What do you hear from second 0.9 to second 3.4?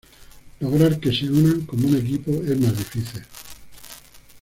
que se unen como un equipo es más difícil.